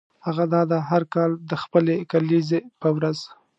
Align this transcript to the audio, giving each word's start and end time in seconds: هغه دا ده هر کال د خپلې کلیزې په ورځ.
هغه 0.25 0.43
دا 0.53 0.61
ده 0.71 0.77
هر 0.89 1.03
کال 1.13 1.31
د 1.49 1.51
خپلې 1.63 1.95
کلیزې 2.11 2.59
په 2.81 2.89
ورځ. 2.95 3.19